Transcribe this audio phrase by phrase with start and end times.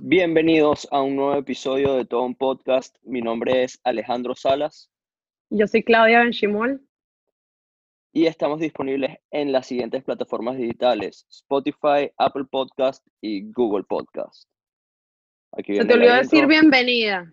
[0.00, 2.96] Bienvenidos a un nuevo episodio de Todo un Podcast.
[3.02, 4.92] Mi nombre es Alejandro Salas.
[5.50, 6.80] Yo soy Claudia Benchimol.
[8.12, 14.48] Y estamos disponibles en las siguientes plataformas digitales: Spotify, Apple Podcast y Google Podcast.
[15.50, 17.28] Aquí Se te olvidó decir bienvenidas.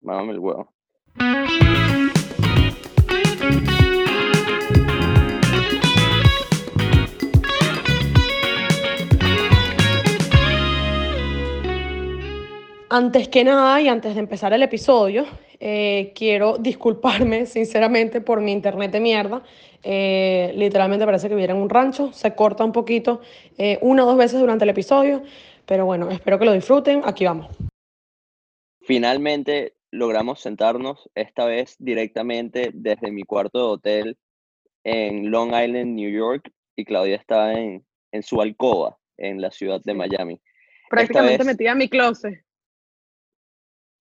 [0.00, 0.74] Mámame el huevo.
[12.92, 15.24] Antes que nada y antes de empezar el episodio,
[15.60, 19.44] eh, quiero disculparme sinceramente por mi internet de mierda.
[19.84, 23.20] Eh, literalmente parece que viviera en un rancho, se corta un poquito
[23.56, 25.22] eh, una o dos veces durante el episodio,
[25.66, 27.02] pero bueno, espero que lo disfruten.
[27.04, 27.56] Aquí vamos.
[28.82, 34.18] Finalmente logramos sentarnos, esta vez directamente desde mi cuarto de hotel
[34.82, 39.80] en Long Island, New York, y Claudia está en, en su alcoba en la ciudad
[39.84, 40.40] de Miami.
[40.88, 42.49] Prácticamente metida en mi closet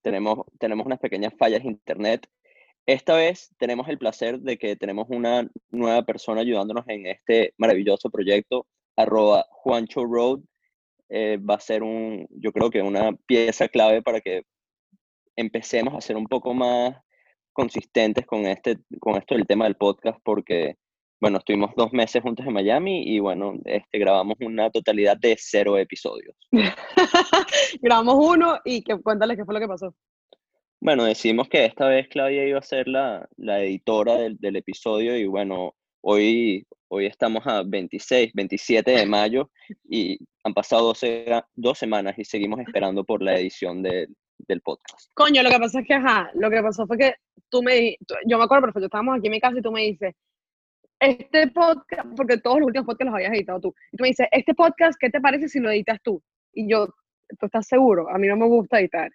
[0.01, 2.27] tenemos, tenemos unas pequeñas fallas de internet.
[2.85, 8.09] Esta vez tenemos el placer de que tenemos una nueva persona ayudándonos en este maravilloso
[8.09, 10.39] proyecto, arroba Juancho Road.
[11.09, 14.43] Eh, va a ser un, yo creo que una pieza clave para que
[15.35, 16.97] empecemos a ser un poco más
[17.53, 20.77] consistentes con, este, con esto del tema del podcast, porque
[21.19, 25.77] bueno, estuvimos dos meses juntos en Miami y bueno, este, grabamos una totalidad de cero
[25.77, 26.35] episodios.
[27.81, 29.95] grabamos uno y que, cuéntales qué fue lo que pasó.
[30.81, 35.17] Bueno, decimos que esta vez Claudia iba a ser la, la editora del, del, episodio
[35.17, 39.51] y bueno, hoy, hoy estamos a 26, 27 de mayo
[39.83, 44.07] y han pasado 12, dos semanas y seguimos esperando por la edición de,
[44.47, 45.11] del podcast.
[45.15, 47.15] Coño, lo que pasa es que, ajá, lo que pasó fue que
[47.49, 50.15] tú me, yo me acuerdo perfecto, estábamos aquí en mi casa y tú me dices,
[50.99, 54.27] este podcast, porque todos los últimos podcasts los habías editado tú, y tú me dices,
[54.31, 56.21] este podcast, ¿qué te parece si lo editas tú?
[56.53, 56.87] Y yo,
[57.39, 58.09] ¿tú estás seguro?
[58.09, 59.11] A mí no me gusta editar.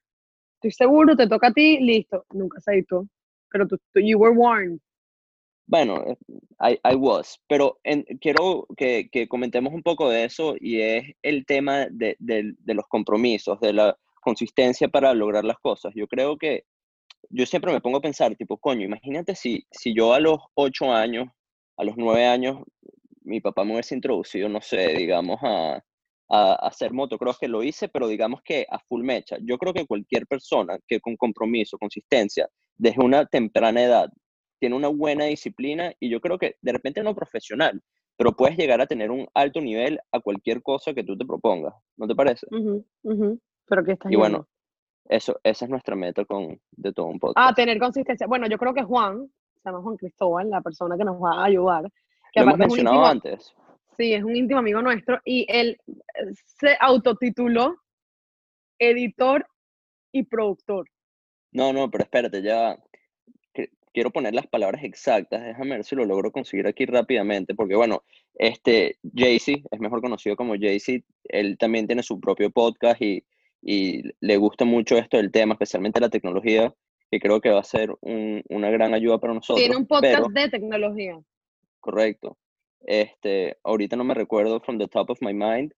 [0.57, 2.25] Estoy seguro, te toca a ti, listo.
[2.33, 3.07] Nunca se editó,
[3.51, 4.79] pero tú, you were warned.
[5.67, 6.05] Bueno,
[6.61, 7.79] I, I was, pero
[8.21, 12.75] quiero que, que, comentemos un poco de eso y es el tema de, de, de
[12.75, 15.93] los compromisos, de la consistencia para lograr las cosas.
[15.95, 16.65] Yo creo que
[17.31, 20.93] yo siempre me pongo a pensar, tipo, coño, imagínate si, si yo a los ocho
[20.93, 21.29] años
[21.77, 22.59] a los nueve años
[23.25, 25.83] mi papá me hubiese introducido, no sé, digamos, a,
[26.29, 29.37] a, hacer motocross, que lo hice, pero digamos que a full mecha.
[29.41, 34.11] Yo creo que cualquier persona que con compromiso, consistencia, desde una temprana edad,
[34.61, 37.83] tiene una buena disciplina y yo creo que de repente no profesional,
[38.17, 41.75] pero puedes llegar a tener un alto nivel a cualquier cosa que tú te propongas,
[41.97, 42.47] ¿no te parece?
[43.67, 44.47] Pero que estás Y bueno,
[45.09, 47.51] eso, esa es nuestra meta con de todo un podcast.
[47.51, 48.27] Ah, tener consistencia.
[48.27, 49.31] Bueno, yo creo que Juan,
[49.65, 51.91] se llama Juan Cristóbal, la persona que nos va a ayudar.
[52.33, 53.55] Que Lo hemos mencionado antes.
[53.97, 57.77] Sí, es un íntimo amigo nuestro y él eh, se autotituló
[58.79, 59.47] editor
[60.13, 60.87] y productor.
[61.53, 62.77] No, no, pero espérate, ya
[63.93, 68.03] quiero poner las palabras exactas, déjame ver si lo logro conseguir aquí rápidamente, porque bueno,
[68.35, 73.25] este Jaycee es mejor conocido como Jaycee, él también tiene su propio podcast y,
[73.63, 76.75] y le gusta mucho esto del tema, especialmente la tecnología,
[77.15, 79.61] que creo que va a ser una gran ayuda para nosotros.
[79.61, 81.17] Tiene un podcast de tecnología.
[81.79, 82.37] Correcto.
[82.81, 85.73] Este, ahorita no me recuerdo from the top of my mind,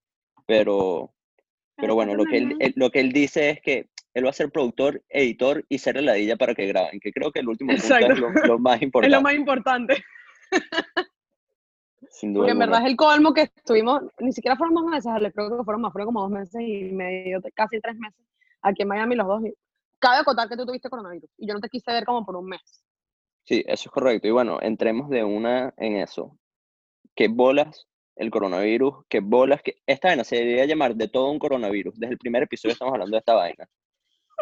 [0.47, 1.13] pero,
[1.77, 4.51] pero bueno, lo que, él, lo que él dice es que él va a ser
[4.51, 8.19] productor, editor y ser ladilla para que graben, que creo que el último punto es
[8.49, 9.09] lo, más importante.
[9.15, 10.05] Es lo más importante.
[12.09, 15.13] Sin duda Porque en verdad es el colmo que estuvimos, ni siquiera fueron más meses,
[15.35, 18.25] creo que fueron más, fueron como dos meses y medio, casi tres meses,
[18.63, 19.43] aquí en Miami los dos,
[19.99, 22.47] cabe acotar que tú tuviste coronavirus y yo no te quise ver como por un
[22.47, 22.85] mes.
[23.45, 24.27] Sí, eso es correcto.
[24.27, 26.37] Y bueno, entremos de una en eso.
[27.15, 27.87] ¿Qué bolas
[28.17, 29.05] el coronavirus?
[29.09, 29.63] ¿Qué bolas?
[29.63, 31.99] que Esta vaina se debería llamar de todo un coronavirus.
[31.99, 33.69] Desde el primer episodio estamos hablando de esta vaina.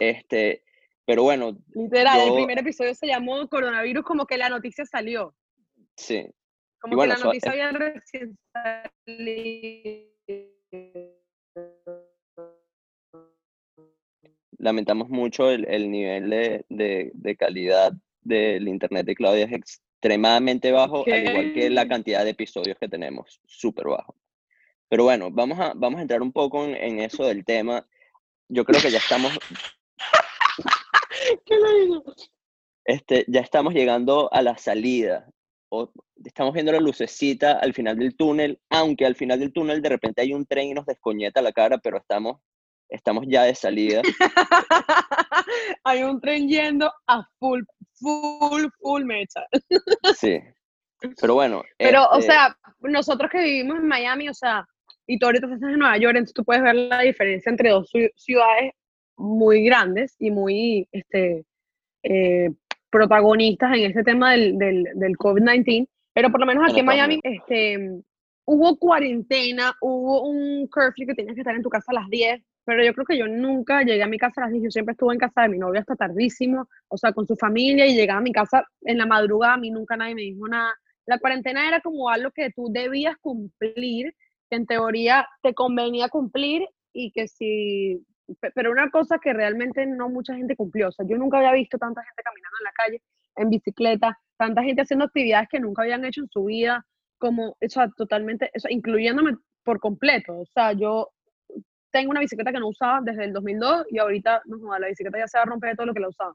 [0.00, 0.64] Este,
[1.04, 1.56] pero bueno.
[1.74, 5.34] Literal, el primer episodio se llamó coronavirus como que la noticia salió.
[5.96, 6.26] Sí.
[6.80, 10.14] Como que la noticia había recién salido
[14.64, 20.72] lamentamos mucho el, el nivel de, de, de, calidad del internet de Claudia es extremadamente
[20.72, 24.16] bajo, al igual que la cantidad de episodios que tenemos, súper bajo.
[24.88, 27.86] Pero bueno, vamos a, vamos a entrar un poco en, en eso del tema.
[28.48, 29.38] Yo creo que ya estamos...
[31.44, 32.00] ¿Qué le
[32.86, 35.28] Este, ya estamos llegando a la salida.
[35.68, 35.92] O
[36.24, 40.22] estamos viendo la lucecita al final del túnel, aunque al final del túnel de repente
[40.22, 42.40] hay un tren y nos descoñeta la cara, pero estamos
[42.94, 44.02] estamos ya de salida.
[45.84, 47.62] Hay un tren yendo a full,
[47.94, 49.44] full, full mecha.
[50.16, 50.40] sí.
[51.20, 51.62] Pero bueno.
[51.76, 54.66] Pero, o este sea, nosotros que vivimos en Miami, o sea,
[55.06, 57.90] y tú ahorita estás en Nueva York, entonces tú puedes ver la diferencia entre dos
[58.16, 58.72] ciudades
[59.16, 61.44] muy grandes y muy este,
[62.02, 62.50] eh,
[62.90, 67.20] protagonistas en este tema del, del, del COVID-19, pero por lo menos aquí en Miami
[67.22, 68.02] este,
[68.46, 72.40] hubo cuarentena, hubo un curfew que tenías que estar en tu casa a las 10,
[72.64, 75.14] pero yo creo que yo nunca llegué a mi casa las 10, yo siempre estuve
[75.14, 78.22] en casa de mi novia hasta tardísimo, o sea, con su familia y llegaba a
[78.22, 80.74] mi casa en la madrugada, a mí nunca nadie me dijo nada.
[81.06, 84.14] La cuarentena era como algo que tú debías cumplir,
[84.48, 88.02] que en teoría te convenía cumplir y que si,
[88.54, 91.76] pero una cosa que realmente no mucha gente cumplió, o sea, yo nunca había visto
[91.78, 93.02] tanta gente caminando en la calle,
[93.36, 96.86] en bicicleta, tanta gente haciendo actividades que nunca habían hecho en su vida,
[97.18, 101.10] como, o sea, totalmente, o sea, incluyéndome por completo, o sea, yo
[101.94, 105.28] tengo una bicicleta que no usaba desde el 2002 y ahorita, no, la bicicleta ya
[105.28, 106.34] se va a romper de todo lo que la usaba.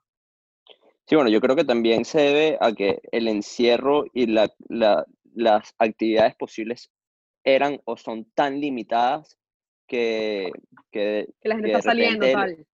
[1.06, 5.06] Sí, bueno, yo creo que también se debe a que el encierro y la, la,
[5.33, 6.89] las actividades posibles
[7.44, 9.38] eran o son tan limitadas
[9.85, 10.50] que...
[10.91, 12.65] Que, la gente está saliendo, tal.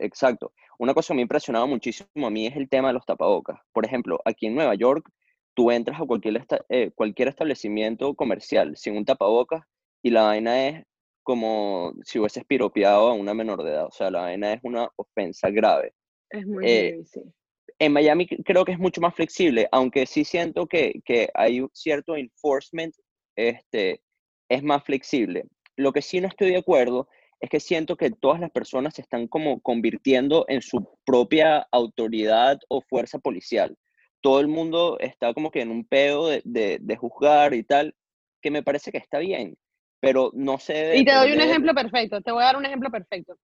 [0.00, 0.52] Exacto.
[0.78, 3.60] Una cosa que me ha impresionado muchísimo a mí es el tema de los tapabocas.
[3.72, 5.08] Por ejemplo, aquí en Nueva York,
[5.54, 9.62] tú entras a cualquier, eh, cualquier establecimiento comercial sin un tapabocas
[10.02, 10.84] y la vaina es
[11.30, 13.86] como si hubieses piropeado a una menor de edad.
[13.86, 15.94] O sea, la vaina es una ofensa grave.
[16.28, 17.32] Es muy eh, difícil.
[17.78, 22.16] En Miami creo que es mucho más flexible, aunque sí siento que, que hay cierto
[22.16, 22.92] enforcement,
[23.36, 24.02] este,
[24.48, 25.44] es más flexible.
[25.76, 27.06] Lo que sí no estoy de acuerdo
[27.38, 32.58] es que siento que todas las personas se están como convirtiendo en su propia autoridad
[32.68, 33.78] o fuerza policial.
[34.20, 37.94] Todo el mundo está como que en un pedo de, de, juzgar y tal,
[38.42, 39.56] que me parece que está bien,
[40.00, 40.96] pero no sé...
[40.96, 43.36] Y te doy un ejemplo perfecto, te voy a dar un ejemplo perfecto.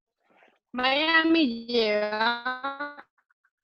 [0.72, 2.96] Miami lleva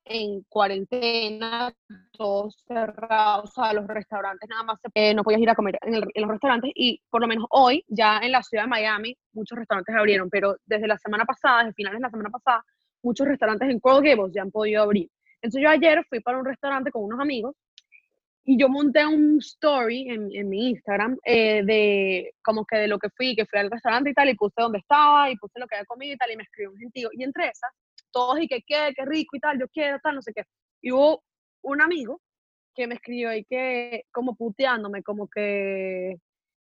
[0.04, 1.72] en cuarentena,
[2.12, 6.00] todos cerrados, o sea, los restaurantes nada más eh, no podías ir a comer en,
[6.00, 9.94] los restaurantes y por lo menos hoy, ya en la ciudad de Miami, muchos restaurantes
[9.94, 12.64] abrieron, pero desde la semana pasada, desde finales de la semana pasada,
[13.02, 15.08] muchos restaurantes en Coral Gables ya han podido abrir.
[15.40, 17.54] Entonces yo ayer fui para un restaurante con unos amigos
[18.44, 22.98] y yo monté un story en, en mi Instagram eh, de como que de lo
[22.98, 25.66] que fui, que fui al restaurante y tal, y puse dónde estaba y puse lo
[25.66, 27.08] que había comido y tal, y me escribió un gentío.
[27.12, 27.70] Y entre esas
[28.10, 30.42] todos y que qué, qué rico y tal, yo quiero tal, no sé qué.
[30.82, 31.22] Y hubo
[31.62, 32.20] un amigo
[32.74, 36.16] que me escribió y que como puteándome, como que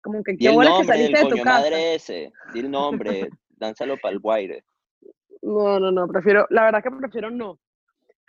[0.01, 1.59] como que qué bueno que saliste de tu casa.
[1.61, 3.29] Madre ese, di el nombre,
[3.59, 4.63] lánzalo para el guaire.
[5.41, 7.59] No, no, no, prefiero, la verdad que prefiero no.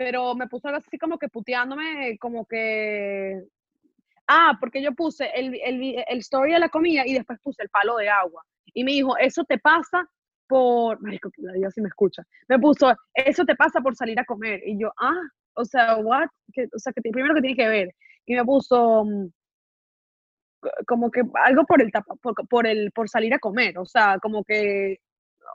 [0.01, 3.45] Pero me puso algo así como que puteándome, como que
[4.27, 7.69] Ah, porque yo puse el, el, el, story de la comida y después puse el
[7.69, 8.43] palo de agua.
[8.73, 10.09] Y me dijo, eso te pasa
[10.47, 14.25] por, marico, la Dios si me escucha, me puso, eso te pasa por salir a
[14.25, 14.63] comer.
[14.65, 15.21] Y yo, ah,
[15.55, 16.29] o sea, what?
[16.75, 17.95] o sea, que primero que tiene que ver.
[18.25, 19.27] Y me puso mm,
[20.87, 21.91] como que algo por el,
[22.23, 25.01] por, por, el, por salir a comer, o sea, como que,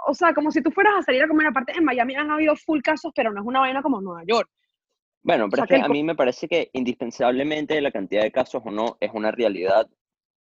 [0.08, 1.48] o sea, como si tú fueras a salir a comer.
[1.48, 4.50] Aparte, en Miami han habido full casos, pero no es una vaina como Nueva York.
[5.24, 8.72] Bueno, pero es que a mí me parece que indispensablemente la cantidad de casos o
[8.72, 9.90] no es una realidad.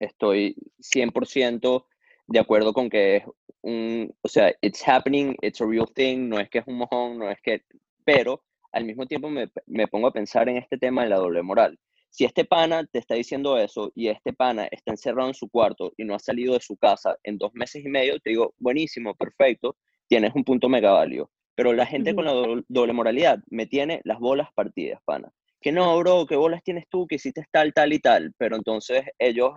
[0.00, 1.86] Estoy 100%
[2.26, 3.24] de acuerdo con que es
[3.60, 7.18] un, o sea, it's happening, it's a real thing, no es que es un mojón,
[7.18, 7.62] no es que,
[8.04, 11.42] pero al mismo tiempo me, me pongo a pensar en este tema de la doble
[11.42, 11.78] moral.
[12.12, 15.94] Si este pana te está diciendo eso y este pana está encerrado en su cuarto
[15.96, 19.14] y no ha salido de su casa en dos meses y medio, te digo, buenísimo,
[19.14, 19.76] perfecto,
[20.08, 21.30] tienes un punto mega válido.
[21.54, 22.32] Pero la gente con la
[22.68, 25.32] doble, moralidad me tiene las bolas partidas, pana.
[25.62, 27.06] Que no, bro, ¿qué bolas tienes tú?
[27.06, 28.34] Que hiciste tal, tal y tal.
[28.36, 29.52] Pero entonces ellos,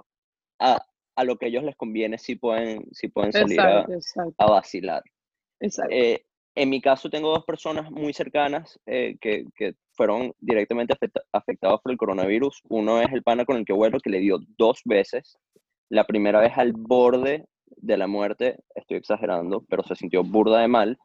[0.60, 0.80] a,
[1.18, 3.86] a lo que ellos les conviene si pueden, si pueden salir a,
[4.38, 5.04] a, vacilar.
[5.90, 6.24] Eh,
[6.56, 10.94] en mi caso tengo dos personas muy cercanas eh, que, que, fueron directamente
[11.32, 12.62] afectados por el coronavirus.
[12.68, 15.38] Uno es el pana con el que vuelo, que le dio dos veces.
[15.88, 17.46] La primera vez al borde
[17.78, 20.98] de la muerte, estoy exagerando, pero se sintió burda de mal.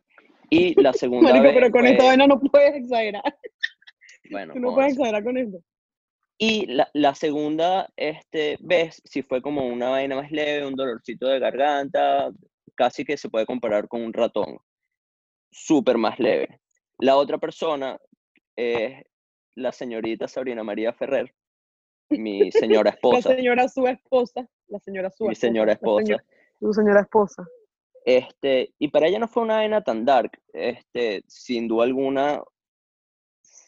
[0.50, 3.22] Y la segunda Marico, vez pero con esta vaina no puedes exagerar.
[4.30, 5.58] Bueno, no puedes exagerar con esto.
[6.38, 11.26] Y la, la, segunda este, vez, si fue como una vaina más leve, un dolorcito
[11.26, 12.30] de garganta,
[12.76, 14.58] casi que se puede comparar con un ratón,
[15.50, 16.60] súper más leve.
[16.98, 17.98] La otra persona
[18.56, 19.04] es
[19.54, 21.34] la señorita Sabrina María Ferrer,
[22.10, 23.30] mi señora esposa.
[23.30, 26.16] la señora su esposa, la señora su Mi señora esposa.
[26.58, 27.46] su señora esposa.
[28.04, 32.42] Este, y para ella no fue una vaina tan dark, este, sin duda alguna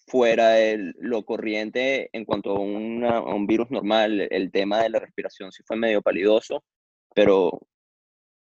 [0.06, 5.52] fuera de lo corriente en cuanto a, un virus normal, el tema de la respiración
[5.52, 6.64] sí fue medio palidoso,
[7.14, 7.60] pero,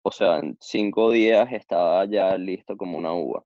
[0.04, 3.44] o sea, en cinco días estaba ya listo como una uva.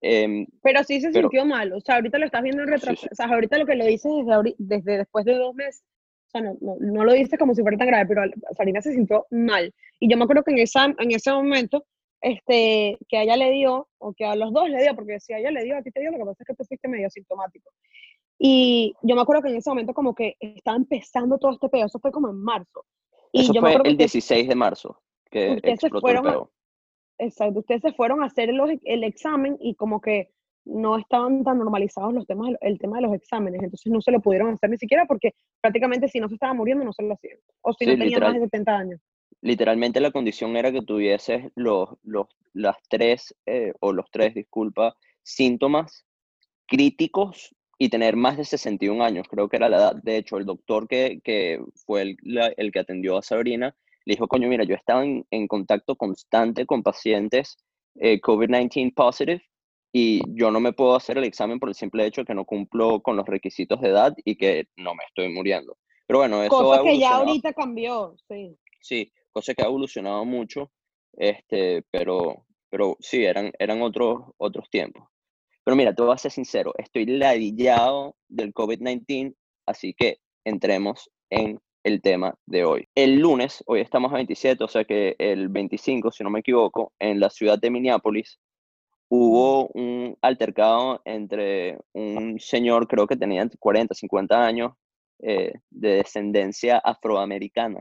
[0.00, 3.14] Em, pero sí se sintió mal, o sea, ahorita lo estás viendo en retraso, o
[3.14, 5.82] sea, ahorita lo que lo dices desde, desde después de dos meses,
[6.28, 8.22] O sea, no, no, no lo dices como si fuera tan grave, pero
[8.56, 9.74] Sarina se sintió mal.
[9.98, 11.84] Y yo me acuerdo que en, esa, en ese momento,
[12.20, 15.32] este, que a ella le dio, o que a los dos le dio, porque si
[15.32, 16.88] a ella le dio, a ti te dio, lo que pasa es que tú fuiste
[16.88, 17.70] medio sintomático.
[18.38, 21.86] Y yo me acuerdo que en ese momento como que estaba empezando todo este pedo,
[21.86, 22.84] eso fue como en marzo.
[23.32, 26.08] Y Eso yo me fue acuerdo el que 16 de marzo que ustedes se explotó
[26.08, 26.48] el fueron a-.
[27.20, 30.30] Exacto, ustedes se fueron a hacer los- el examen y como que
[30.64, 34.12] no estaban tan normalizados los temas, de- el tema de los exámenes, entonces no se
[34.12, 37.14] lo pudieron hacer ni siquiera porque prácticamente si no se estaba muriendo no se lo
[37.14, 38.34] hacían, o si Sí, no tenía más literal.
[38.34, 39.00] de 70 años.
[39.40, 44.94] Literalmente la condición era que tuvieses los, los, las tres, eh, o los tres, disculpa,
[45.22, 46.04] síntomas
[46.66, 49.96] críticos y tener más de 61 años, creo que era la edad.
[50.02, 53.74] De hecho, el doctor que, que fue el, la- el que atendió a Sabrina,
[54.08, 57.58] le dijo, coño, mira, yo estaba en, en contacto constante con pacientes
[57.96, 59.42] eh, COVID-19 positive
[59.92, 62.46] y yo no me puedo hacer el examen por el simple hecho de que no
[62.46, 65.76] cumplo con los requisitos de edad y que no me estoy muriendo.
[66.06, 68.56] Pero bueno, eso Cosa ha que ya ahorita cambió, sí.
[68.80, 70.72] Sí, cosa que ha evolucionado mucho,
[71.12, 75.06] este, pero, pero sí, eran, eran otros, otros tiempos.
[75.62, 79.34] Pero mira, te voy a ser sincero, estoy ladillado del COVID-19,
[79.66, 82.88] así que entremos en el tema de hoy.
[82.94, 86.92] El lunes, hoy estamos a 27, o sea que el 25, si no me equivoco,
[86.98, 88.38] en la ciudad de Minneapolis,
[89.08, 94.72] hubo un altercado entre un señor, creo que tenía entre 40, 50 años,
[95.20, 97.80] eh, de descendencia afroamericana.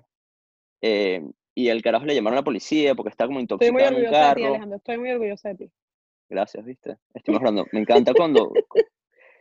[0.81, 1.21] Eh,
[1.53, 3.95] y el carajo le llamaron a la policía porque estaba como Estoy muy intoxicado en
[3.95, 4.53] un orgullosa de ti, carro.
[4.53, 5.71] Alejandro, estoy muy orgullosa de ti.
[6.29, 6.97] Gracias, viste.
[7.13, 7.65] Estoy mejorando.
[7.73, 8.53] Me encanta cuando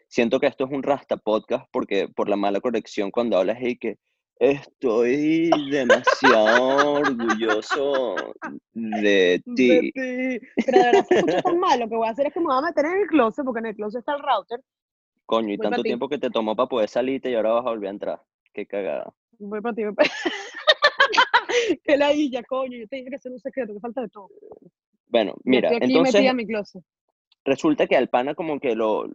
[0.09, 3.77] siento que esto es un rasta podcast porque por la mala corrección cuando hablas y
[3.77, 3.99] que
[4.39, 8.17] estoy demasiado orgulloso
[8.73, 9.69] de ti.
[9.69, 9.81] De
[10.41, 10.47] ti.
[10.65, 12.47] Pero de verdad se escucha tan mal, lo que voy a hacer es que me
[12.47, 14.61] voy a meter en el closet, porque en el closet está el router,
[15.27, 15.89] Coño, y Voy tanto ti.
[15.89, 18.23] tiempo que te tomó para poder salirte y ahora vas a volver a entrar.
[18.53, 19.13] Qué cagada.
[19.39, 20.09] voy para ti, voy para
[21.85, 24.29] Que ladilla, coño, yo te dije que es un secreto, que falta de todo.
[25.09, 26.83] Bueno, mira, estoy aquí entonces mi closet.
[27.45, 29.09] resulta que al pana como que lo,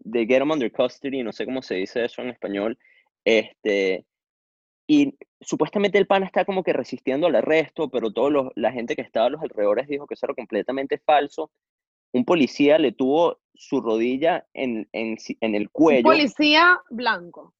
[0.00, 2.78] de get him under custody, no sé cómo se dice eso en español,
[3.24, 4.04] este,
[4.86, 9.02] y supuestamente el pana está como que resistiendo al arresto, pero los, la gente que
[9.02, 11.50] estaba a los alrededores dijo que eso era completamente falso.
[12.12, 16.02] Un policía le tuvo su rodilla en, en, en el Un cuello.
[16.04, 17.52] policía blanco.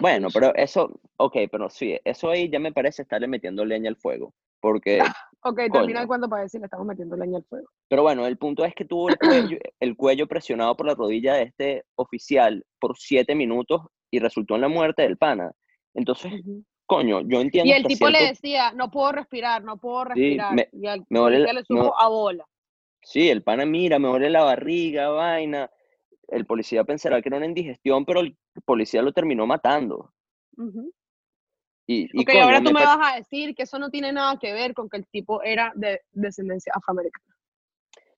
[0.00, 3.96] Bueno, pero eso, ok, pero sí, eso ahí ya me parece estarle metiendo leña al
[3.96, 4.98] fuego, porque
[5.42, 7.68] Ok, termina el cuento para decir, le estamos metiendo leña al fuego.
[7.88, 11.34] Pero bueno, el punto es que tuvo el cuello, el cuello presionado por la rodilla
[11.34, 15.52] de este oficial por siete minutos y resultó en la muerte del pana.
[15.96, 16.32] Entonces,
[16.84, 20.54] coño, yo entiendo Y el tipo le decía, no puedo respirar, no puedo Sí, respirar.
[20.54, 22.46] me- y al me duele le me supo a bola.
[23.02, 25.70] Sí, el pana mira, me duele la barriga, vaina.
[26.28, 30.12] El policía pensará que era una indigestión, pero el policía lo terminó matando.
[30.56, 30.92] Ujú.
[31.86, 34.36] Y, y Ok, coño, ahora tú me vas a decir que eso no tiene nada
[34.38, 37.24] que ver con que el tipo era de descendencia afroamericana.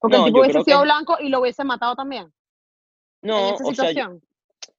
[0.01, 2.25] Porque No, el tipo hubiese sido que- blanco y lo hubiese matado también.
[2.25, 2.33] en
[3.29, 4.23] No, esa o sea, situación.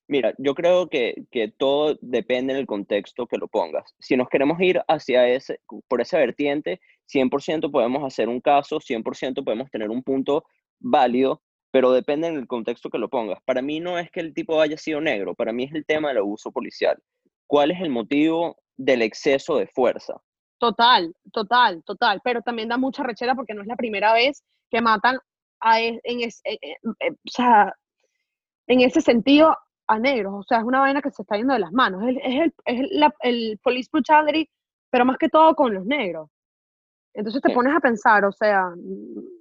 [0.09, 3.93] Mira, yo creo que, que todo depende del contexto que lo pongas.
[3.99, 9.43] Si nos queremos ir hacia ese, por esa vertiente, 100% podemos hacer un caso, 100%
[9.43, 10.45] podemos tener un punto
[10.79, 13.39] válido, pero depende del contexto que lo pongas.
[13.45, 16.07] Para mí no es que el tipo haya sido negro, para mí es el tema
[16.07, 16.97] del abuso policial.
[17.45, 20.15] ¿Cuál es el motivo del exceso de fuerza?
[20.57, 22.19] Total, total, total.
[22.23, 25.19] Pero también da mucha rechera porque no es la primera vez que matan
[25.59, 27.75] a, e- en, eh, eh, eh, o sea,
[28.65, 29.55] en ese sentido
[29.89, 30.33] a negros.
[30.35, 32.01] O sea, es una vaina que se está yendo de las manos.
[32.03, 34.49] Es, el- es el, es la- el police brutality,
[34.89, 36.29] pero más que todo con los negros.
[37.13, 37.55] Entonces te Sí.
[37.55, 38.71] pones a pensar, o sea,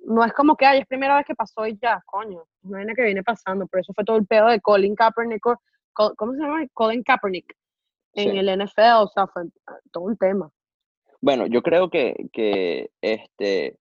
[0.06, 2.40] no es como que, ay, es primera vez que pasó y ya, coño.
[2.62, 3.66] Es una vaina que viene pasando.
[3.66, 5.42] Por eso fue todo el pedo de Colin Kaepernick.
[5.92, 6.66] ¿Cómo se llama?
[6.72, 7.54] Colin Kaepernick.
[8.14, 8.38] En Sí.
[8.38, 9.44] el NFL, o sea, fue
[9.92, 10.50] todo un tema.
[11.20, 13.76] Bueno, yo creo que, que este,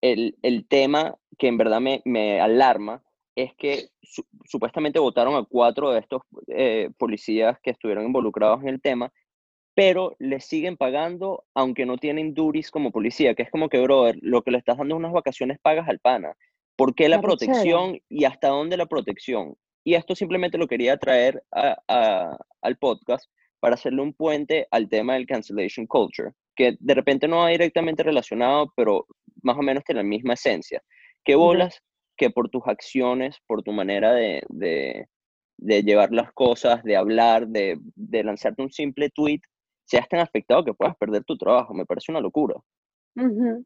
[0.00, 3.02] el, el tema que en verdad me, me alarma
[3.36, 8.68] es que su- supuestamente votaron a cuatro de estos eh, policías que estuvieron involucrados en
[8.68, 9.12] el tema,
[9.74, 14.16] pero les siguen pagando aunque no tienen duties como policía, que es como que, brother,
[14.20, 16.34] lo que le estás dando es unas vacaciones pagas al pana.
[16.76, 19.54] ¿Por qué la protección y hasta dónde la protección?
[19.84, 24.88] Y esto simplemente lo quería traer a- a- al podcast para hacerle un puente al
[24.88, 29.06] tema del cancellation culture, que de repente no va directamente relacionado, pero
[29.42, 30.82] más o menos tiene la misma esencia.
[31.24, 31.80] ¿Qué bolas
[32.20, 35.06] que por tus acciones, por tu manera de, de-
[35.56, 39.40] de llevar las cosas, de hablar, de, de lanzarte un simple tweet,
[39.86, 41.72] seas tan afectado que puedas perder tu trabajo?
[41.74, 42.54] Me parece una locura.
[43.16, 43.64] Ujú.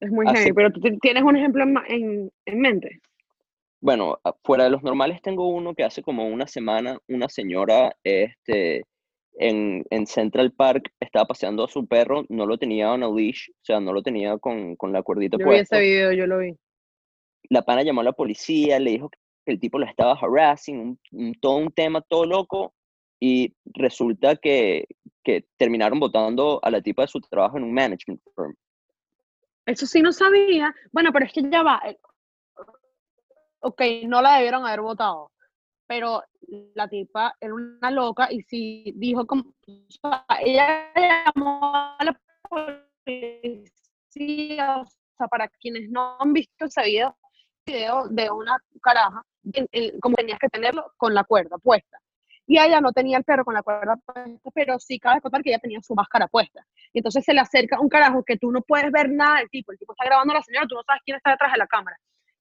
[0.00, 3.00] Es muy Hace- heavy, pero tú ti- tienes un ejemplo en, en, en mente.
[3.80, 8.84] bueno, fuera de los normales tengo uno que hace como una semana una señora este,
[9.38, 13.48] en, en Central Park estaba paseando a su perro, no lo tenía on a leash,
[13.50, 16.38] o sea, no lo tenía con, con la cuerdita Yo vi ese video, yo lo
[16.38, 16.54] vi.
[17.50, 21.34] La pana llamó a la policía, le dijo que el tipo la estaba harassing, un-
[21.40, 22.74] todo un tema todo loco,
[23.20, 24.86] y resulta que,
[25.24, 28.54] que terminaron votando a la tipa de su trabajo en un management firm.
[29.66, 30.74] Eso sí no sabía.
[30.92, 31.80] Bueno, pero es que ya va.
[31.84, 31.98] eh,
[33.60, 35.32] Ok, no la debieron haber votado.
[35.86, 36.22] Pero
[36.74, 39.42] la tipa era una loca y sí dijo como.
[39.66, 42.20] o sea, ella llamó a la
[44.14, 44.76] policía.
[44.80, 44.84] O
[45.16, 47.16] sea, para quienes no han visto ese video,
[47.68, 49.22] video de una caraja,
[49.52, 51.98] en- en- como tenías que tenerlo con la cuerda puesta.
[52.46, 55.50] Y ella no tenía el perro con la cuerda puesta, pero sí cabe contar que
[55.50, 56.64] ella tenía su máscara puesta.
[56.94, 59.70] Y entonces se le acerca un carajo que tú no puedes ver nada del tipo.
[59.70, 61.66] El tipo está grabando a la señora, tú no sabes quién está detrás de la
[61.66, 61.96] cámara.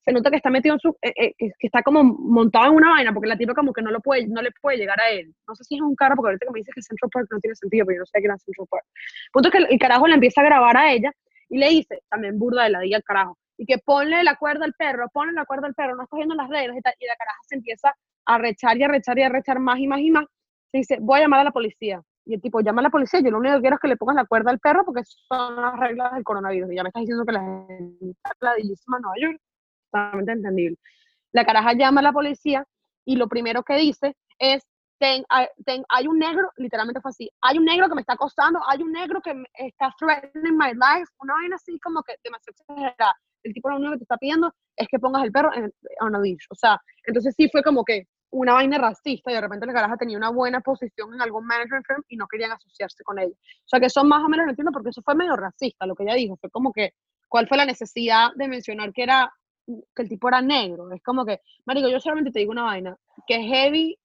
[0.05, 2.91] Se nota que está metido en su, eh, eh, que, está como montado en una
[2.91, 5.35] vaina, porque la tipa como que no, lo puede, no le puede llegar a él.
[5.45, 7.39] No sé si es un carro, porque ahorita que me dices que Central Park no
[7.41, 8.85] tiene sentido, pero yo no sé qué era Central Park.
[9.33, 11.11] Punto es que el, el carajo le empieza a grabar a ella
[11.49, 14.65] y le dice, también burda de la día al carajo, y que ponle la cuerda
[14.65, 17.15] al perro, ponle la cuerda al perro, no viendo las reglas y, tal, y la
[17.15, 17.93] caraja se empieza
[18.25, 20.25] a rechar y a rechar y a rechar más y más y más.
[20.71, 22.01] Se dice, voy a llamar a la policía.
[22.25, 23.95] Y el tipo llama a la policía, yo lo único que quiero es que le
[23.95, 26.71] pongas la cuerda al perro porque son las reglas del coronavirus.
[26.71, 29.41] Y ya me estás diciendo que la gente ladillísima en Nueva York.
[29.91, 30.77] Totalmente entendible.
[31.31, 32.65] La caraja llama a la policía
[33.05, 34.61] y lo primero que dice es,
[34.99, 38.13] ten, hay, ten- hay un negro, literalmente fue así, hay un negro que me está
[38.13, 42.55] acosando, hay un negro que está threatening my life, una vaina así como que demasiado
[42.59, 43.15] exagerada.
[43.47, 46.15] El tipo lo único que te está pidiendo es que pongas el perro en, on
[46.15, 46.45] a leash.
[46.49, 49.97] O sea, entonces sí fue como que una vaina racista y de repente la caraja
[49.97, 53.33] tenía una buena posición en algún management firm y no querían asociarse con ella.
[53.33, 55.95] O sea, que eso más o menos lo entiendo porque eso fue medio racista lo
[55.95, 56.37] que ella dijo.
[56.37, 56.93] Fue como que,
[57.29, 59.31] ¿cuál fue la necesidad de mencionar que era
[59.65, 60.91] que el tipo era negro?
[60.91, 63.97] Es como que, marico, yo solamente te digo una vaina, que heavy,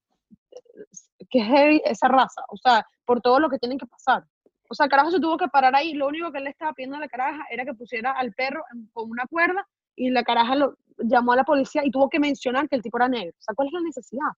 [1.28, 4.24] que heavy esa raza, o sea, por todo lo que tienen que pasar.
[4.72, 6.96] O sea, carajo se tuvo que parar ahí, lo único que él le estaba pidiendo
[6.96, 8.64] a la caraja era que pusiera al perro
[8.94, 12.70] con una cuerda y la caraja lo llamó a la policía y tuvo que mencionar
[12.70, 13.34] que el tipo era negro.
[13.38, 14.30] O sea, ¿cuál es la necesidad?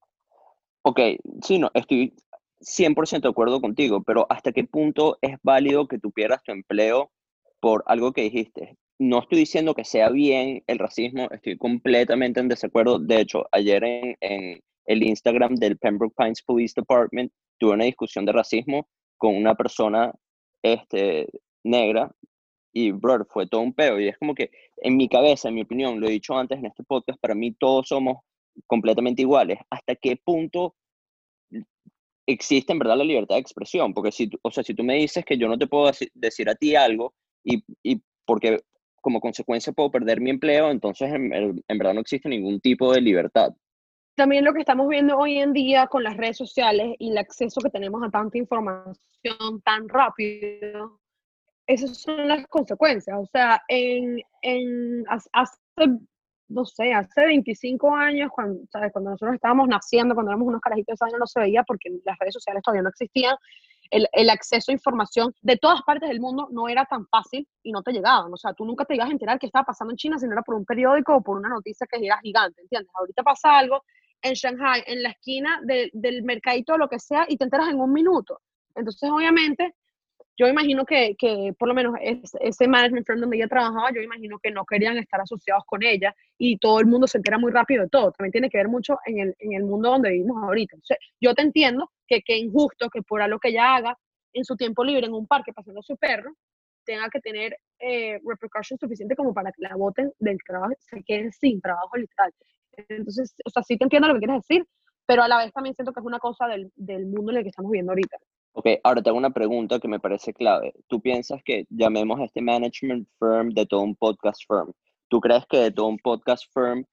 [0.83, 0.99] Ok,
[1.41, 2.17] sí, no, estoy
[2.63, 7.13] 100% de acuerdo contigo, pero ¿hasta qué punto es válido que tú pierdas tu empleo
[7.61, 8.77] por algo que dijiste?
[8.99, 12.99] No estoy diciendo que sea bien el racismo, estoy completamente en desacuerdo.
[12.99, 18.25] De hecho, ayer en, en el Instagram del Pembroke Pines Police Department tuve una discusión
[18.25, 20.13] de racismo con una persona
[20.65, 21.29] este,
[21.65, 22.11] negra
[22.73, 24.01] y, bro, fue todo un peo.
[24.01, 26.67] Y es como que en mi cabeza, en mi opinión, lo he dicho antes en
[26.67, 28.19] este podcast, para mí todos somos
[28.67, 29.59] completamente iguales.
[29.71, 30.75] ¿Hasta qué punto
[32.27, 33.95] existe en verdad la libertad de expresión?
[33.95, 36.49] Porque si, o sea, si tú me dices que yo no te puedo deci- decir
[36.49, 38.61] a ti algo y, y porque
[39.01, 42.93] como consecuencia puedo perder mi empleo, entonces en, en- en verdad no existe ningún tipo
[42.93, 43.53] de libertad.
[44.17, 47.61] También lo que estamos viendo hoy en día con las redes sociales y el acceso
[47.61, 48.95] que tenemos a tanta información
[49.65, 51.01] tan rápido,
[51.67, 53.17] esas son las consecuencias.
[53.19, 55.59] O sea, en, en hace,
[56.49, 58.93] no sé, hace 25 años, cuando, ¿sabes?
[58.93, 62.35] cuando nosotros estábamos naciendo, cuando éramos unos carajitos, vaina no se veía porque las redes
[62.35, 63.35] sociales todavía no existían.
[63.91, 67.73] El, el acceso a información de todas partes del mundo no era tan fácil y
[67.73, 68.33] no te llegaban.
[68.33, 70.33] O sea, tú nunca te ibas a enterar qué estaba pasando en China si no
[70.35, 72.93] era por un periódico o por una noticia que era gigante, ¿entiendes?
[72.95, 73.83] Ahorita pasa algo
[74.25, 77.69] en Shanghai, en la esquina de- del mercadito o lo que sea, y te enteras
[77.69, 78.41] en un minuto.
[78.75, 79.75] Entonces, obviamente,
[80.37, 84.01] yo imagino que, que por lo menos es- ese management firm donde ella trabajaba, yo
[84.01, 87.53] imagino que no querían estar asociados con ella y todo el mundo se entera muy
[87.53, 88.11] rápido de todo.
[88.13, 90.77] También tiene que ver mucho en el, en el mundo donde vivimos ahorita.
[91.21, 93.97] Yo te entiendo que qué injusto que por algo que ella haga
[94.33, 96.33] en su tiempo libre en un parque paseando a su perro,
[96.85, 101.31] tenga que tener eh, repercussions suficiente como para que la voten del trabajo, se queden
[101.33, 102.33] sin trabajo literal.
[102.89, 104.67] Entonces, o sea, sí te entiendo lo que quieres decir,
[105.07, 107.43] pero a la vez también siento que es una cosa del, del mundo en el
[107.43, 108.17] que estamos viviendo ahorita.
[108.57, 110.75] Ok, ahora te hago una pregunta que me parece clave.
[110.87, 114.73] ¿Tú piensas que llamemos a este management firm de todo un podcast firm?
[115.09, 116.85] ¿Tú crees que de todo un podcast firm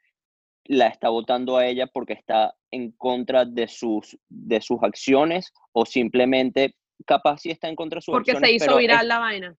[0.65, 5.85] la está votando a ella porque está en contra de sus, de sus acciones o
[5.85, 8.49] simplemente capaz sí está en contra de sus Porque acciones?
[8.49, 9.55] se hizo pero es- viral la vaina.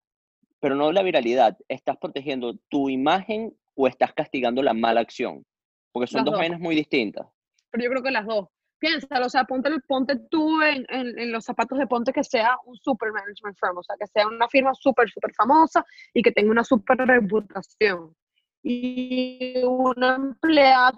[0.60, 1.58] pero no la viralidad.
[1.68, 5.44] ¿Estás protegiendo tu imagen o estás castigando la mala acción?
[5.92, 6.40] Porque son Las dos dos.
[6.40, 7.28] vainas muy distintas.
[7.70, 8.48] pero yo creo que las dos.
[8.80, 12.58] Piénsalo, o sea, ponte, ponte tú en, en, en los zapatos de ponte que sea
[12.66, 16.32] un super management firm, o sea, que sea una firma súper, súper famosa y que
[16.32, 18.16] tenga una súper reputación.
[18.64, 20.94] Y una empleada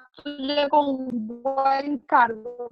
[0.70, 2.70] con un buen cargo,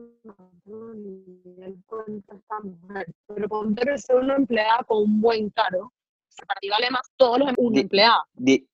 [3.28, 5.92] pero ponte que sea una empleada con un buen cargo,
[6.48, 8.24] para ti vale más todos los una empleada.
[8.34, 8.68] Di-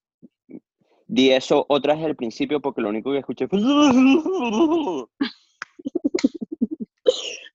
[1.07, 3.59] Di eso otra vez al principio porque lo único que escuché fue...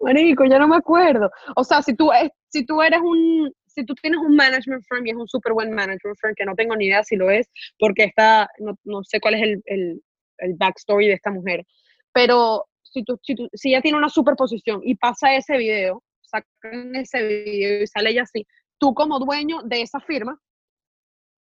[0.01, 1.31] Marico, ya no me acuerdo.
[1.55, 2.11] O sea, si tú,
[2.49, 5.71] si tú eres un, si tú tienes un management firm y es un súper buen
[5.71, 9.21] management firm, que no tengo ni idea si lo es, porque está, no, no sé
[9.21, 10.03] cuál es el, el,
[10.39, 11.65] el, backstory de esta mujer,
[12.13, 16.95] pero si, tú, si, tú, si ella tiene una superposición y pasa ese video, sacan
[16.97, 18.47] ese video y sale ella así,
[18.79, 20.39] tú como dueño de esa firma,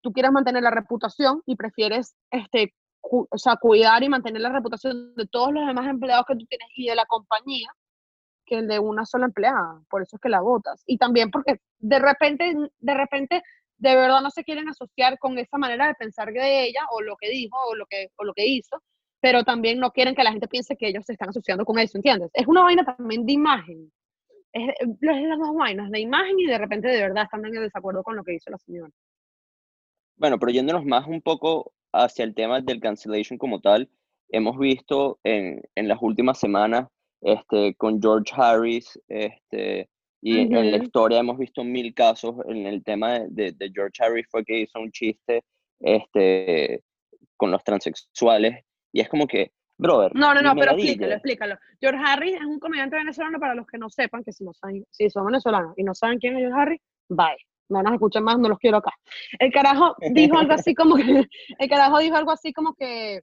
[0.01, 5.15] tú quieres mantener la reputación y prefieres este, o sea, cuidar y mantener la reputación
[5.15, 7.69] de todos los demás empleados que tú tienes y de la compañía
[8.45, 10.83] que el de una sola empleada, por eso es que la votas.
[10.85, 13.43] Y también porque de repente, de repente,
[13.77, 17.15] de verdad no se quieren asociar con esa manera de pensar de ella o lo
[17.17, 18.81] que dijo o lo que, o lo que hizo,
[19.21, 21.97] pero también no quieren que la gente piense que ellos se están asociando con eso,
[21.97, 22.29] ¿entiendes?
[22.33, 23.91] Es una vaina también de imagen.
[24.51, 28.03] Es, es las dos vainas, de imagen y de repente de verdad están en desacuerdo
[28.03, 28.91] con lo que hizo la señora.
[30.21, 33.89] Bueno, pero yéndonos más un poco hacia el tema del cancellation como tal,
[34.29, 36.89] hemos visto en, en las últimas semanas
[37.21, 39.89] este, con George Harris, este,
[40.21, 42.35] y en la historia hemos visto mil casos.
[42.47, 45.41] En el tema de, de, George Harris fue que hizo un chiste
[45.79, 46.83] este,
[47.35, 50.11] con los transexuales, y es como que, brother.
[50.13, 51.57] No, no, no, pero explícalo, explícalo.
[51.81, 54.85] George Harris es un comediante venezolano para los que no sepan, que si, no saben,
[54.91, 58.37] si son venezolanos y no saben quién es George Harris, bye no nos escuchen más,
[58.37, 58.91] no los quiero acá.
[59.39, 61.03] El carajo dijo algo así como que,
[61.59, 63.21] el carajo dijo algo así como que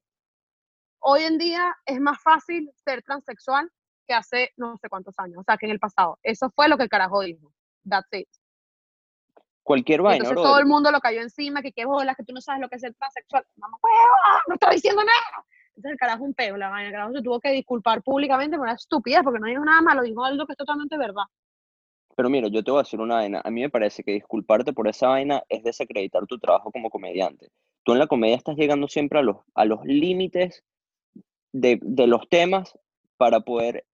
[1.00, 3.70] hoy en día es más fácil ser transexual
[4.06, 6.18] que hace no sé cuántos años, o sea, que en el pasado.
[6.22, 7.52] Eso fue lo que el carajo dijo.
[7.88, 8.28] That's it.
[9.62, 12.40] Cualquier vaina, Entonces todo el mundo lo cayó encima, que qué bolas, que tú no
[12.40, 13.44] sabes lo que es ser transexual.
[13.56, 13.76] Mamá,
[14.46, 15.44] no estoy diciendo nada.
[15.76, 16.88] Entonces el carajo un peo, la vaina.
[16.88, 20.02] El carajo se tuvo que disculpar públicamente por una estupidez, porque no dijo nada malo,
[20.02, 21.24] dijo algo que es totalmente verdad.
[22.18, 23.40] Pero mira, yo te voy a decir una vaina.
[23.44, 27.46] A mí me parece que disculparte por esa vaina es desacreditar tu trabajo como comediante.
[27.84, 30.64] Tú en la comedia estás llegando siempre a los, a los límites
[31.52, 32.76] de, de los temas
[33.18, 33.86] para poder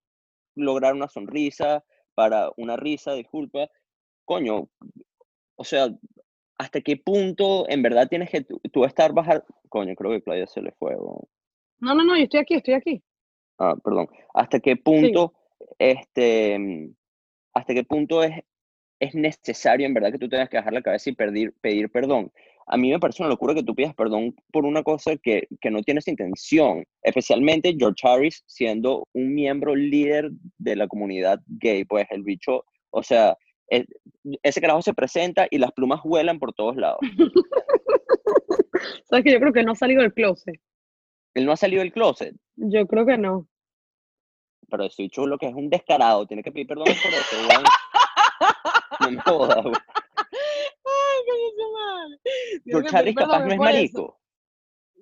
[0.54, 1.84] lograr una sonrisa,
[2.14, 3.68] para una risa, disculpa.
[4.24, 4.70] Coño,
[5.56, 5.94] o sea,
[6.56, 9.44] ¿hasta qué punto en verdad tienes que tú, estar bajar?
[9.68, 10.94] Coño, creo que Claudia se le fue.
[10.94, 13.02] No, no, no, yo estoy aquí, estoy aquí.
[13.58, 14.08] Ah, perdón.
[14.32, 15.34] ¿Hasta qué punto
[15.78, 16.88] este
[17.54, 18.32] hasta qué punto es,
[19.00, 22.32] es necesario en verdad que tú tengas que bajar la cabeza y pedir, pedir perdón.
[22.66, 25.70] A mí me parece una locura que tú pidas perdón por una cosa que, que
[25.70, 32.06] no tienes intención, especialmente George Harris siendo un miembro líder de la comunidad gay, pues
[32.10, 33.36] el bicho, o sea,
[34.42, 37.00] ese carajo se presenta y las plumas vuelan por todos lados.
[39.04, 40.60] Sabes que yo creo que no ha salido del closet.
[41.34, 42.34] ¿Él no ha salido del closet?
[42.56, 43.48] Yo creo que no
[44.70, 47.64] pero estoy chulo que es un descarado, tiene que pedir perdón por eso, weón.
[49.00, 49.76] No me jodas, weón.
[50.84, 51.22] Ay,
[51.56, 52.20] qué mal.
[52.64, 54.20] George Harris capaz no es marico.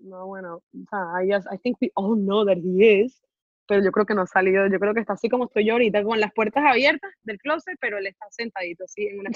[0.02, 3.22] No, bueno, o sea, I, I think we all know that he is,
[3.68, 5.74] pero yo creo que no ha salido, yo creo que está así como estoy yo
[5.74, 9.30] ahorita, con las puertas abiertas del closet, pero él está sentadito así en una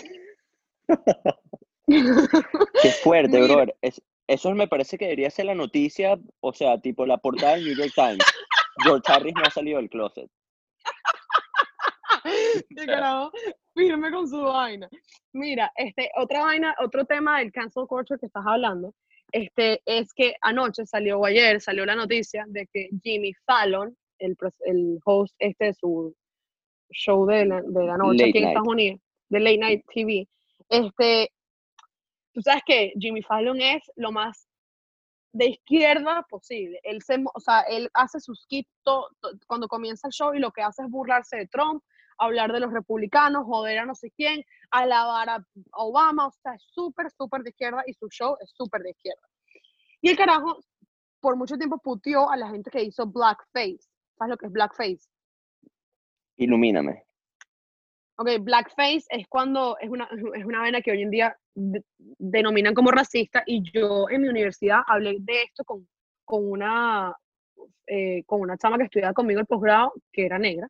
[2.82, 3.64] Qué fuerte, bro.
[4.26, 7.76] eso me parece que debería ser la noticia, o sea, tipo la portada del New
[7.76, 8.18] York Times.
[8.82, 10.30] George Harris no ha salido del closet.
[12.86, 13.30] Carajo,
[13.74, 14.88] firme con su vaina.
[15.32, 18.94] Mira, este, otra vaina, otro tema del cancel culture que estás hablando,
[19.32, 24.36] este, es que anoche salió, o ayer salió la noticia de que Jimmy Fallon, el,
[24.64, 26.14] el host este de su
[26.90, 30.28] show de la, de la noche aquí en Estados Unidos, de Late Night TV,
[30.68, 31.30] este,
[32.32, 34.48] tú sabes que Jimmy Fallon es lo más
[35.36, 36.80] de izquierda posible.
[36.82, 38.70] Él, se, o sea, él hace sus skits
[39.46, 41.82] cuando comienza el show y lo que hace es burlarse de Trump,
[42.18, 46.62] hablar de los republicanos, joder a no sé quién, alabar a Obama, o sea, es
[46.72, 49.28] súper, súper de izquierda y su show es súper de izquierda.
[50.00, 50.60] Y el carajo
[51.20, 53.80] por mucho tiempo puteó a la gente que hizo blackface.
[54.16, 55.08] ¿Sabes lo que es blackface?
[56.36, 57.05] Ilumíname.
[58.18, 62.90] Ok, blackface es cuando es una, es una vena que hoy en día denominan como
[62.90, 65.86] racista y yo en mi universidad hablé de esto con,
[66.24, 67.14] con, una,
[67.86, 70.68] eh, con una chama que estudiaba conmigo el posgrado, que era negra,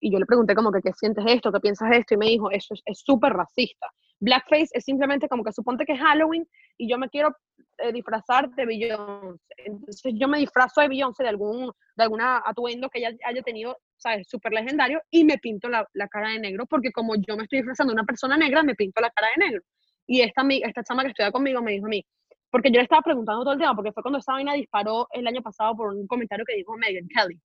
[0.00, 2.50] y yo le pregunté como que qué sientes esto, qué piensas esto, y me dijo,
[2.50, 3.86] eso es súper racista.
[4.20, 7.34] Blackface es simplemente como que suponte que es Halloween y yo me quiero
[7.78, 9.40] eh, disfrazar de Beyoncé.
[9.58, 13.76] Entonces yo me disfrazo de Beyoncé de algún de alguna atuendo que ella haya tenido,
[13.96, 14.28] ¿sabes?
[14.28, 17.60] Súper legendario y me pinto la, la, cara de negro porque como yo me estoy
[17.60, 19.62] disfrazando de una persona negra, me pinto la cara de negro.
[20.06, 22.04] Y esta, esta chama que estudia conmigo me dijo a mí,
[22.50, 25.26] porque yo le estaba preguntando todo el tema, porque fue cuando esa vaina disparó el
[25.26, 27.38] año pasado por un comentario que dijo Megan Kelly,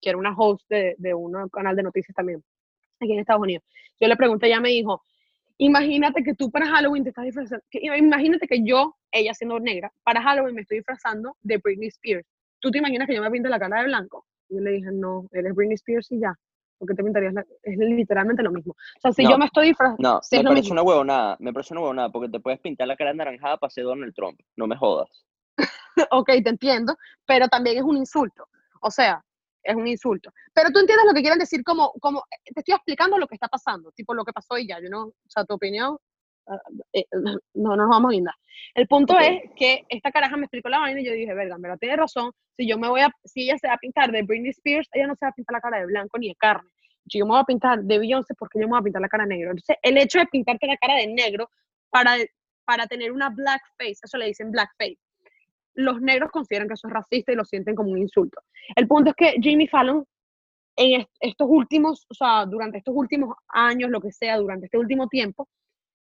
[0.00, 2.42] que era una host de, de un canal de noticias también,
[3.00, 3.64] aquí en Estados Unidos.
[4.00, 5.02] Yo le pregunté, ella me dijo,
[5.58, 9.92] imagínate que tú para Halloween te estás disfrazando, que- imagínate que yo, ella siendo negra,
[10.04, 12.26] para Halloween me estoy disfrazando de Britney Spears.
[12.60, 14.26] ¿Tú te imaginas que yo me pinte la cara de blanco?
[14.48, 16.34] Yo le dije, no, eres Britney Spears y ya.
[16.80, 18.72] porque te pintarías la- Es literalmente lo mismo.
[18.72, 20.00] O sea, si No, yo me estoy disfrazando...
[20.00, 20.72] No, es me parece mismo.
[20.74, 23.82] una huevonada, me parece una huevonada, porque te puedes pintar la cara naranjada para ser
[23.82, 25.08] Donald Trump, no me jodas.
[26.12, 28.46] ok, te entiendo, pero también es un insulto.
[28.80, 29.24] O sea,
[29.68, 30.32] es un insulto.
[30.54, 33.34] Pero tú entiendes lo que quieren decir como, como eh, te estoy explicando lo que
[33.34, 35.96] está pasando, tipo lo que pasó y ya, yo no, o sea, tu opinión,
[36.46, 36.58] ah,
[36.92, 38.34] eh, no, no nos vamos a guindar.
[38.74, 39.20] El punto Ok.
[39.22, 42.32] es que esta caraja me explicó la vaina y yo dije, verga, verdad tiene razón,
[42.56, 45.06] si yo me voy a, si ella se va a pintar de Britney Spears, ella
[45.06, 46.68] no se va a pintar la cara de blanco ni de carne.
[47.08, 49.08] Si yo me voy a pintar de Beyoncé, porque yo me voy a pintar la
[49.08, 49.50] cara de negro.
[49.50, 51.50] Entonces, el hecho de pintarte la cara de negro
[51.90, 52.16] para,
[52.66, 54.98] para tener una black face, eso le dicen black face,
[55.78, 58.42] los negros consideran que eso es racista y lo sienten como un insulto.
[58.76, 60.04] El punto es que Jimmy Fallon,
[60.76, 64.78] en est- estos últimos, o sea, durante estos últimos años, lo que sea, durante este
[64.78, 65.48] último tiempo,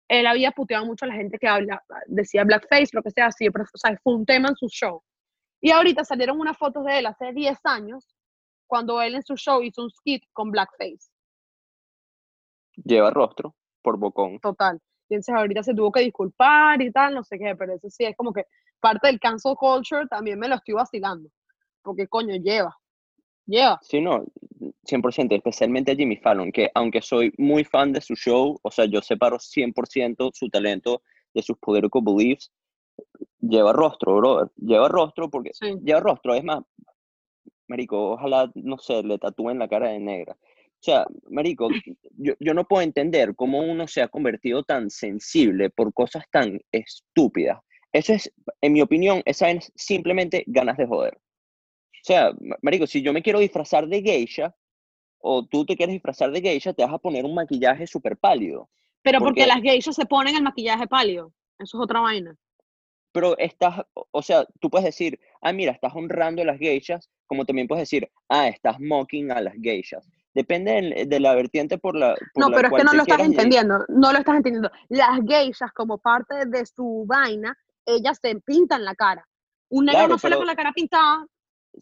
[0.08, 3.50] él había puteado mucho a la gente que habla, decía blackface, lo que sea, así,
[3.50, 5.02] pero, o sea, fue un tema en su show.
[5.60, 8.06] Y ahorita salieron unas fotos de él hace 10 años,
[8.66, 11.10] cuando él en su show hizo un skit con blackface,
[12.84, 14.40] Lleva rostro por bocón.
[14.40, 14.80] total.
[15.08, 18.04] Y entonces ahorita se tuvo que disculpar y tal, no sé qué, pero eso sí
[18.04, 18.44] es como que
[18.80, 21.28] parte del cancel culture también me lo estoy vacilando.
[21.82, 22.76] Porque coño, lleva,
[23.46, 23.78] lleva.
[23.82, 24.24] Sí, no,
[24.84, 28.84] 100%, especialmente a Jimmy Fallon, que aunque soy muy fan de su show, o sea,
[28.86, 31.02] yo separo 100% su talento
[31.34, 32.50] de sus political beliefs,
[33.40, 35.76] lleva rostro, bro, lleva rostro porque Sí.
[35.84, 36.62] lleva rostro, es más,
[37.68, 40.36] marico, ojalá, no sé, le tatúen la cara de negra.
[40.80, 41.68] O sea, marico,
[42.16, 46.60] yo, yo no puedo entender cómo uno se ha convertido tan sensible por cosas tan
[46.72, 47.60] estúpidas.
[47.92, 51.14] Eso es, en mi opinión, esa es simplemente ganas de joder.
[51.16, 54.54] O sea, ma- marico, si yo me quiero disfrazar de geisha,
[55.20, 58.68] o tú te quieres disfrazar de geisha, te vas a poner un maquillaje súper pálido.
[59.02, 61.32] Pero porque Porque- las geishas se ponen el maquillaje pálido.
[61.58, 62.36] Eso es otra vaina.
[63.12, 63.80] Pero estás,
[64.12, 67.82] o- sea, tú puedes decir, ah, mira, estás honrando a las geishas, como también puedes
[67.82, 70.06] decir, ah, estás mocking a las geishas.
[70.34, 73.20] Depende de la vertiente por la, por No, la pero es que no lo estás
[73.20, 73.78] entendiendo.
[73.88, 74.70] No lo estás entendiendo.
[74.88, 77.56] Las geishas, como parte de su vaina,
[77.88, 79.26] ellas se pintan la cara.
[79.70, 81.26] Un negro Claro, no sale pero- con la cara pintada.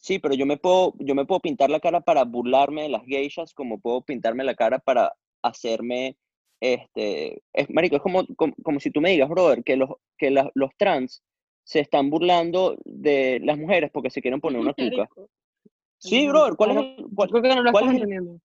[0.01, 3.05] Sí, pero yo me puedo, yo me puedo pintar la cara para burlarme de las
[3.05, 6.17] geishas, como puedo pintarme la cara para hacerme,
[6.61, 10.31] este, es, marico, es como, como, como si tú me digas, brother, que los, que
[10.31, 11.23] la- los trans
[11.65, 14.75] se están burlando de las mujeres porque se quieren poner una.
[15.09, 15.29] Marico.
[15.99, 16.77] Sí, brother, ¿cuál es
[17.15, 18.41] cuál- cuál es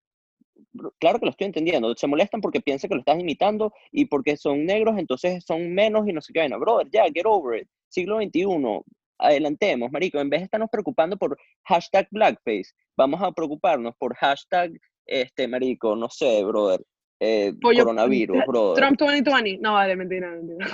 [0.99, 4.37] claro que lo estoy entendiendo, se molestan porque piensan que lo estás imitando y porque
[4.37, 6.57] son negros, entonces son menos y no sé qué vaina.
[6.57, 7.67] Brother, ya, get over it.
[7.89, 8.45] Siglo XXI,
[9.19, 14.71] adelantemos, marico, en vez de estarnos preocupando por hashtag blackface, vamos a preocuparnos por hashtag,
[15.05, 16.81] este, marico, no sé, brother,
[17.19, 18.83] eh, Pollo- coronavirus, brother.
[18.83, 19.59] Trump 2020.
[19.59, 20.65] No, vale, mentira, mentira.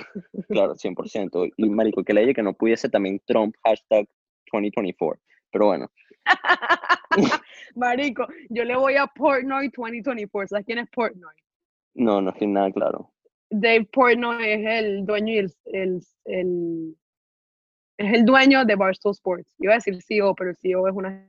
[0.47, 1.49] Claro, 100%.
[1.57, 4.07] Y marico, que le que no pudiese también Trump hashtag
[4.53, 5.21] 2024.
[5.51, 5.91] Pero bueno,
[7.75, 10.47] Marico, yo le voy a Portnoy 2024.
[10.49, 11.33] ¿Sabes quién es Portnoy?
[11.95, 13.11] no, no estoy nada claro.
[13.49, 16.95] Dave Portnoy es el dueño y el, el, el-
[17.97, 19.55] es el dueño de Barstool Sports.
[19.57, 21.27] Iba a decir CEO, pero el CEO es una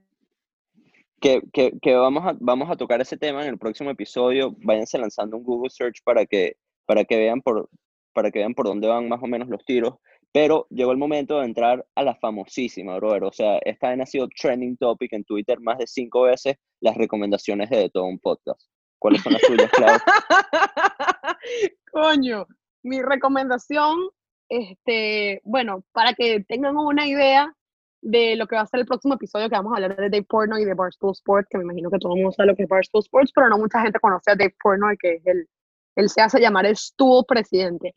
[1.20, 4.54] que, que, que vamos, a, vamos a tocar ese tema en el próximo episodio.
[4.58, 6.56] Váyanse lanzando un Google Search para que,
[6.87, 7.70] para que, vean, por,
[8.12, 9.94] para que vean por dónde van más o menos los tiros.
[10.32, 13.24] Pero llegó el momento de entrar a la famosísima, brother.
[13.24, 17.70] O sea, esta ha sido trending topic en Twitter más de cinco veces las recomendaciones
[17.70, 18.68] de, todo un podcast.
[18.98, 19.98] ¿Cuáles son las suyas, Clau?
[21.92, 22.46] Coño,
[22.82, 24.10] mi recomendación,
[24.48, 27.52] este, bueno, para que tengan una idea
[28.00, 30.26] de lo que va a ser el próximo episodio que vamos a hablar de Dave
[30.28, 32.62] Portnoy y de Barstool Sports, que me imagino que todo el mundo sabe lo que
[32.64, 35.48] es Barstool Sports, pero no mucha gente conoce a Dave Portnoy, que es el,
[35.96, 37.94] él se hace llamar el stool presidente.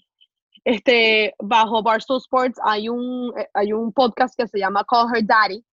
[0.63, 5.25] Este, bajo Barstool Sports hay un, eh, hay un podcast que se llama Call Her
[5.25, 5.65] Daddy,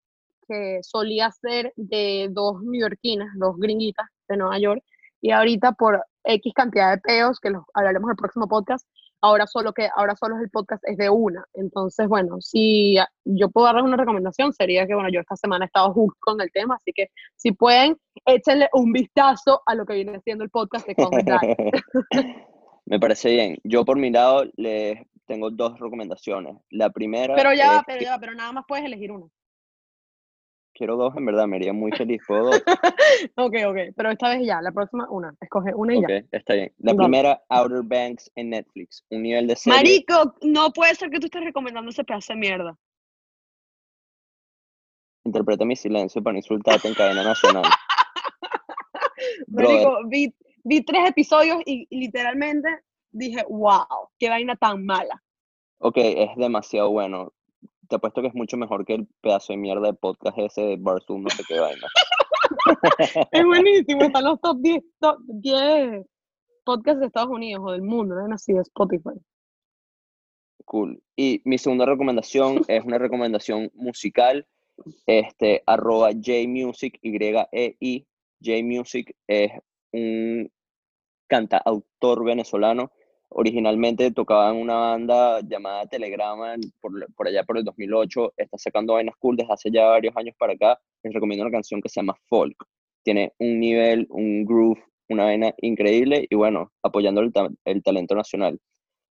[0.47, 4.83] que solía ser de dos neoyorquinas, dos gringuitas de Nueva York,
[5.21, 8.87] y ahorita por X cantidad de peos, que los hablaremos en el próximo podcast,
[9.21, 11.45] ahora solo que ahora solo el podcast es de una.
[11.55, 15.67] Entonces, bueno, si yo puedo darles una recomendación, sería que, bueno, yo esta semana he
[15.67, 19.95] estado hooked con el tema, así que si pueden, échenle un vistazo a lo que
[19.95, 21.55] viene siendo el podcast de Daddy.
[22.89, 23.59] Me parece bien.
[23.65, 26.57] Yo por mi lado les tengo dos recomendaciones.
[26.71, 29.31] La primera Pero ya, va, pero ya, va, pero nada más puedes elegir uno.
[30.73, 32.23] quiero dos, en verdad, me haría muy feliz.
[32.27, 32.63] ¿Puedo dos?
[33.37, 36.23] Ok, ok, pero esta vez ya, la próxima una, escoge una y Ok, ya.
[36.33, 36.73] está bien.
[36.79, 39.05] La primera, Outer Banks en Netflix.
[39.11, 39.77] Un nivel de serie.
[39.77, 42.79] Marico, no puede ser que tú estés recomendando ese pedazo de mierda.
[45.25, 47.65] Interpreta mi silencio para insultarte en cadena nacional.
[49.49, 50.33] Marico, vi,
[50.65, 52.69] vi tres episodios y, literalmente
[53.11, 55.23] dije, wow, qué vaina tan mala.
[55.79, 57.33] Ok, es demasiado bueno.
[57.89, 60.77] Te apuesto que es mucho mejor que el pedazo de mierda de podcast ese de
[60.77, 61.87] Barstool, no sé qué vaina.
[63.33, 66.07] es buenísimo, están los top 10, top 10
[66.65, 68.35] podcasts de Estados Unidos o del mundo, ¿no?
[68.35, 69.19] Así de Spotify.
[70.67, 71.03] Cool.
[71.17, 74.47] Y mi segunda recomendación es una recomendación musical,
[75.07, 78.07] este, arroba jmusic, Y-E-I,
[78.41, 79.51] Jmusic es
[79.93, 80.51] un
[81.29, 82.91] cantautor venezolano.
[83.31, 88.35] Originalmente tocaba en una banda llamada Telegrama por, por allá por el 2008.
[88.37, 90.81] Está sacando vainas cool desde hace ya varios años para acá.
[91.03, 92.57] Les recomiendo una canción que se llama Folk.
[93.03, 97.33] Tiene un nivel, un groove, una vaina increíble y bueno, apoyando el,
[97.65, 98.59] el talento nacional.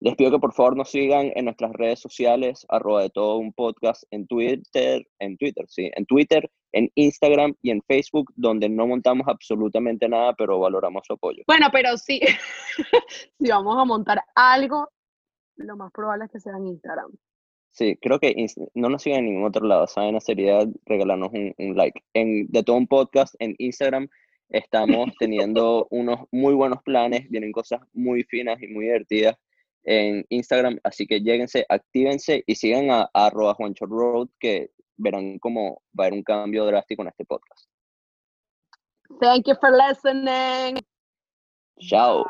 [0.05, 3.51] Les pido que por favor nos sigan en nuestras redes sociales, arroba de todo un
[3.51, 8.85] podcast en Twitter, en Twitter, sí, en Twitter, en Instagram y en Facebook, donde no
[8.85, 11.41] montamos absolutamente nada, pero valoramos su apoyo.
[11.47, 12.21] Bueno, pero sí,
[13.39, 14.87] si vamos a montar algo,
[15.55, 17.11] lo más probable es que sea en Instagram.
[17.71, 21.55] Sí, creo que no nos sigan en ningún otro lado, saben la seriedad, regalarnos un,
[21.57, 21.99] un like.
[22.13, 24.07] En De todo un podcast en Instagram
[24.49, 29.35] estamos teniendo unos muy buenos planes, vienen cosas muy finas y muy divertidas
[29.85, 35.39] en Instagram, así que lléguense, actívense y sigan a, a arroba Juancho Road, que verán
[35.39, 37.69] cómo va a haber un cambio drástico en este podcast.
[39.21, 40.79] Thank you for listening.
[41.79, 42.25] Chao.